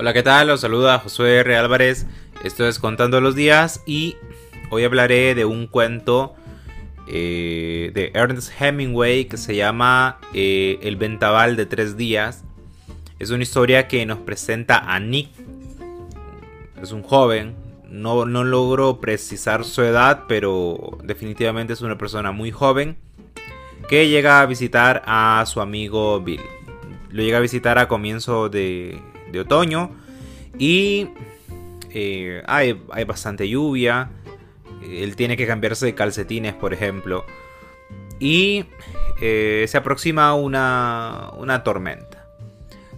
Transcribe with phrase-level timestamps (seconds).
[0.00, 0.46] Hola, ¿qué tal?
[0.46, 1.56] Los saluda Josué R.
[1.56, 2.06] Álvarez.
[2.42, 4.16] Esto es Contando los Días y
[4.70, 6.34] hoy hablaré de un cuento
[7.06, 12.44] eh, de Ernest Hemingway que se llama eh, El Ventaval de Tres Días.
[13.18, 15.28] Es una historia que nos presenta a Nick.
[16.82, 17.54] Es un joven.
[17.90, 22.96] No, no logro precisar su edad, pero definitivamente es una persona muy joven
[23.90, 26.40] que llega a visitar a su amigo Bill.
[27.10, 29.00] Lo llega a visitar a comienzo de,
[29.38, 29.90] otoño
[30.58, 31.08] y
[31.90, 32.72] eh, hay,
[33.06, 34.10] bastante lluvia.
[34.82, 37.24] Él tiene que cambiarse de calcetines, por ejemplo.
[38.18, 38.64] Y
[39.20, 42.26] eh, se aproxima una, una tormenta.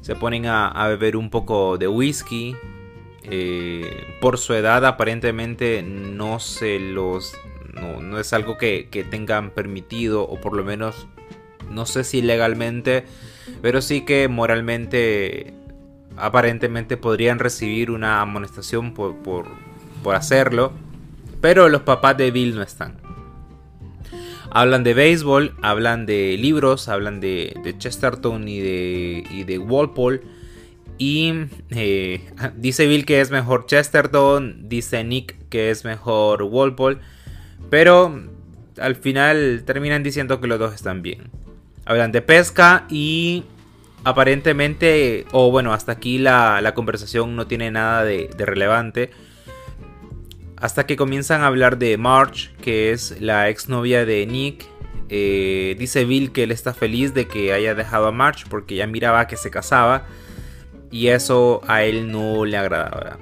[0.01, 2.57] Se ponen a, beber un poco de whisky.
[3.25, 7.33] Eh, por su edad aparentemente no se los
[7.73, 11.07] no, es algo que, tengan permitido, o por lo menos
[11.73, 13.05] no sé si legalmente,
[13.61, 15.55] pero sí que moralmente,
[16.17, 19.47] aparentemente podrían recibir una amonestación por, por,
[20.15, 20.73] hacerlo,
[21.41, 22.97] pero los papás de Bill no están.
[24.51, 30.21] Hablan de béisbol, hablan de libros, hablan de, Chesterton y de, y de Walpole.
[30.99, 31.33] Y
[31.71, 32.21] eh,
[32.57, 36.99] dice Bill que es mejor Chesterton, dice Nick que es mejor Walpole.
[37.71, 38.15] Pero
[38.79, 41.31] al final terminan diciendo que los dos están bien.
[41.85, 43.45] Hablan de pesca y
[44.05, 49.11] aparentemente, o bueno, hasta aquí la, conversación no tiene nada de, relevante.
[50.57, 54.67] Hasta que comienzan a hablar de March, que es la exnovia de Nick.
[55.09, 58.87] Eh, dice Bill que él está feliz de que haya dejado a March porque ya
[58.87, 60.07] miraba que se casaba.
[60.91, 63.19] Y eso a él no le agradaba.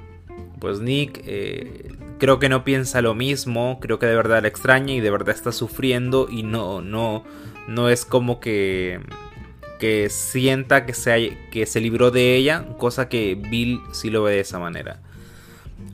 [0.59, 4.93] Pues Nick eh, creo que no piensa lo mismo, creo que de verdad la extraña
[4.93, 7.23] y de verdad está sufriendo y no, no,
[7.67, 8.99] no es como que,
[9.79, 14.33] que sienta que se, que se libró de ella, cosa que Bill sí lo ve
[14.33, 14.99] de esa manera.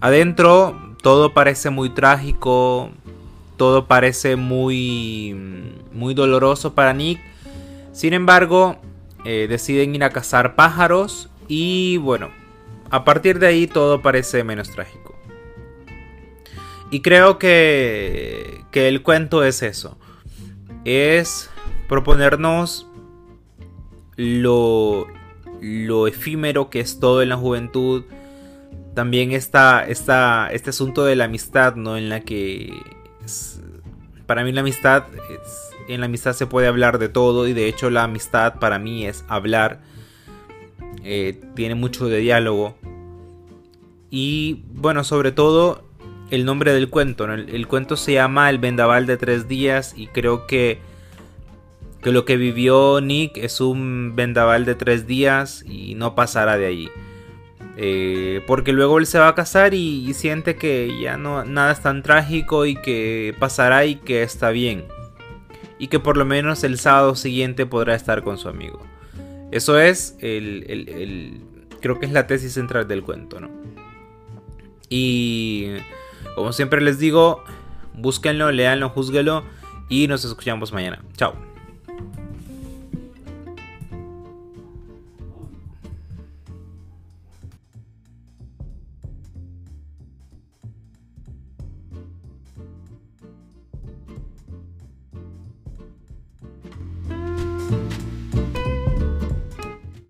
[0.02, 2.90] Adentro todo parece muy trágico,
[3.56, 5.34] todo parece muy,
[5.94, 7.22] muy doloroso para Nick.
[7.94, 8.82] Sin embargo,
[9.24, 12.32] eh, deciden ir a cazar pájaros y bueno,
[12.90, 15.07] a partir de ahí todo parece menos trágico.
[16.90, 19.98] Y creo que, que el cuento es eso.
[20.86, 21.50] Es
[21.88, 22.88] proponernos
[24.16, 25.08] lo,
[25.62, 28.06] lo efímero que es todo en la juventud.
[28.94, 31.98] También está, está este asunto de la amistad, ¿no?
[31.98, 32.74] En la que
[34.26, 35.06] para mí la amistad,
[35.88, 39.06] en la amistad se puede hablar de todo y de hecho la amistad para mí
[39.06, 39.82] es hablar.
[41.04, 42.76] Eh, tiene mucho de diálogo.
[44.10, 45.87] Y bueno, sobre todo
[46.30, 47.26] el nombre del cuento.
[47.32, 50.80] El, cuento se llama El vendaval de tres días y creo que,
[52.02, 56.66] que lo que vivió Nick es un vendaval de tres días y no pasará de
[56.66, 56.90] allí.
[57.80, 61.82] Eh, porque luego él se va a casar y, siente que ya no nada es
[61.82, 64.86] tan trágico y que pasará y que está bien.
[65.80, 68.82] Y que por lo menos el sábado siguiente podrá estar con su amigo.
[69.52, 71.42] Eso es el, el
[71.80, 73.50] creo que es la tesis central del cuento, ¿no?
[74.90, 75.68] Y
[76.36, 77.44] como siempre les digo,
[77.94, 79.44] búsquenlo, leanlo, juzguenlo
[79.90, 81.00] y nos escuchamos mañana.
[81.16, 81.57] Chao.